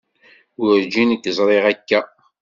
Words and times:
Werǧin 0.59 1.13
i 1.15 1.17
k-ẓriɣ 1.17 1.65
akka. 1.71 1.99